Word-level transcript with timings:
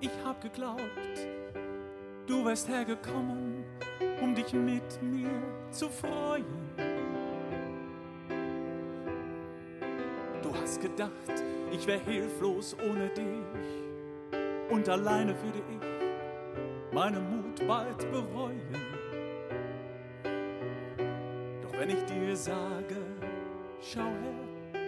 Ich 0.00 0.10
hab 0.24 0.40
geglaubt, 0.40 0.80
du 2.28 2.44
wärst 2.44 2.68
hergekommen, 2.68 3.64
um 4.22 4.32
dich 4.32 4.52
mit 4.52 5.02
mir 5.02 5.42
zu 5.72 5.88
freuen. 5.88 6.44
Du 10.40 10.54
hast 10.54 10.80
gedacht, 10.80 11.42
ich 11.72 11.84
wär 11.88 11.98
hilflos 11.98 12.76
ohne 12.88 13.08
dich 13.08 14.70
und 14.70 14.88
alleine 14.88 15.34
würde 15.42 15.62
ich 15.68 16.94
meinen 16.94 17.42
Mut 17.42 17.66
bald 17.66 17.98
bereuen. 18.12 18.76
Doch 21.62 21.72
wenn 21.76 21.90
ich 21.90 22.04
dir 22.04 22.36
sage, 22.36 22.96
schau 23.80 24.00
her, 24.02 24.80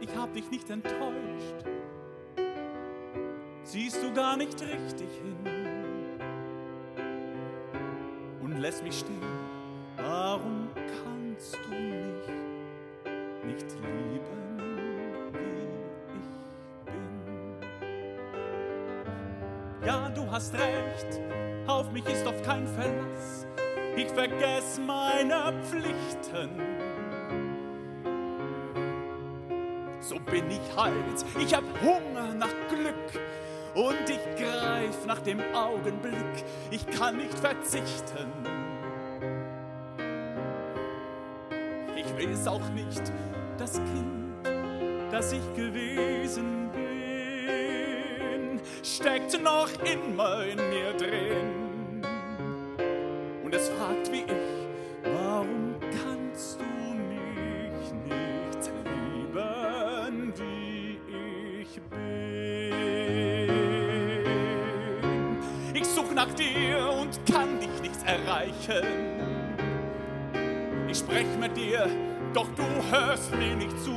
ich 0.00 0.14
hab 0.16 0.32
dich 0.32 0.48
nicht 0.48 0.70
enttäuscht, 0.70 1.64
siehst 3.64 4.02
du 4.02 4.12
gar 4.12 4.36
nicht 4.36 4.60
richtig 4.60 5.08
hin 5.20 5.36
und 8.40 8.58
lässt 8.58 8.84
mich 8.84 8.98
stehen. 8.98 9.22
Warum 9.96 10.68
kannst 10.74 11.56
du 11.56 11.70
mich 11.70 12.28
nicht 13.44 13.72
lieben, 13.72 14.58
wie 15.32 15.64
ich 15.64 15.74
bin? 16.84 17.02
Ja, 19.86 20.08
du 20.10 20.30
hast 20.30 20.54
recht, 20.54 21.20
auf 21.66 21.90
mich 21.90 22.06
ist 22.06 22.26
oft 22.26 22.44
kein 22.44 22.66
Verlass. 22.66 23.46
Ich 23.96 24.08
vergess 24.08 24.80
meine 24.84 25.54
Pflichten. 25.62 26.50
So 30.00 30.16
bin 30.30 30.50
ich 30.50 30.76
halt, 30.76 31.24
ich 31.38 31.54
hab 31.54 31.64
Hunger 31.80 32.34
nach 32.34 32.52
Glück 32.68 33.22
und 33.74 34.08
ich 34.08 34.20
greif 34.36 35.06
nach 35.06 35.20
dem 35.20 35.40
Augenblick, 35.52 36.44
ich 36.70 36.86
kann 36.86 37.16
nicht 37.16 37.38
verzichten. 37.38 38.32
Ich 41.96 42.06
weiß 42.16 42.46
auch 42.46 42.68
nicht, 42.70 43.12
das 43.58 43.72
Kind, 43.74 44.46
das 45.10 45.32
ich 45.32 45.54
gewesen 45.54 46.70
bin, 46.72 48.60
steckt 48.82 49.42
noch 49.42 49.68
immer 49.84 50.44
in 50.44 50.56
mir 50.56 50.92
drin. 50.96 52.04
Und 53.42 53.54
es 53.54 53.68
fragt 53.70 54.12
wie 54.12 54.22
ich, 54.22 54.68
warum 55.02 55.74
kannst 55.80 56.60
du 56.60 56.64
mich 56.64 57.92
nicht 58.04 58.70
lieben, 58.84 60.32
wie 60.36 60.98
ich 61.62 61.80
bin? 61.90 62.33
Nach 66.14 66.32
dir 66.34 66.90
und 67.00 67.18
kann 67.30 67.58
dich 67.58 67.80
nicht 67.82 68.00
erreichen. 68.06 68.86
Ich 70.88 70.98
sprech 70.98 71.26
mit 71.40 71.56
dir, 71.56 71.88
doch 72.32 72.46
du 72.54 72.62
hörst 72.90 73.32
mir 73.36 73.56
nicht 73.56 73.76
zu. 73.82 73.90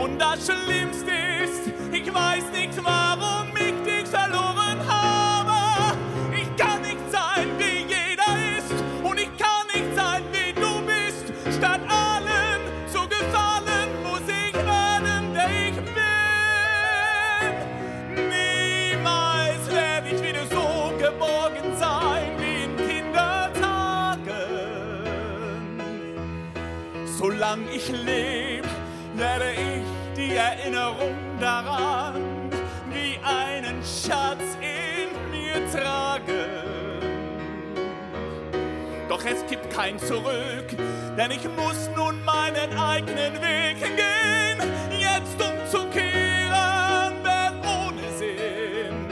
Und 0.00 0.18
das 0.18 0.46
Schlimmste 0.46 1.10
ist, 1.44 1.72
ich 1.92 2.12
weiß 2.12 2.45
Solange 27.46 27.70
ich 27.70 27.88
lebe, 27.88 28.68
werde 29.14 29.52
ich 29.52 30.16
die 30.16 30.34
Erinnerung 30.34 31.14
daran 31.38 32.50
wie 32.90 33.18
einen 33.22 33.80
Schatz 33.84 34.42
in 34.60 35.30
mir 35.30 35.54
tragen. 35.70 36.24
Doch 39.08 39.24
es 39.24 39.46
gibt 39.46 39.70
kein 39.70 39.96
Zurück, 40.00 40.74
denn 41.16 41.30
ich 41.30 41.44
muss 41.44 41.88
nun 41.94 42.24
meinen 42.24 42.76
eigenen 42.76 43.34
Weg 43.34 43.78
gehen, 43.78 44.58
jetzt 44.98 45.40
umzukehren, 45.40 47.14
wer 47.22 47.52
ohne 47.62 48.10
Sinn. 48.18 49.06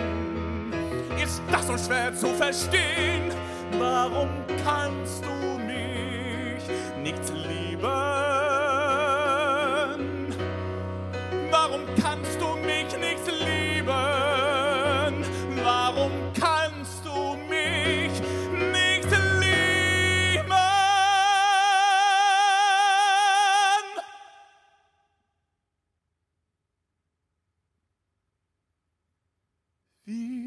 Ist 1.23 1.41
das 1.53 1.69
so 1.69 1.79
schwer 1.79 2.13
zu 2.13 2.29
verstehen? 2.35 3.31
Warum 3.79 4.29
kannst 4.65 5.25
du 5.25 5.31
mich 5.59 6.65
nicht 7.01 7.23
lieben? 7.31 8.14
Wie 30.07 30.44